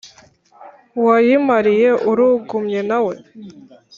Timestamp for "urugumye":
2.09-2.79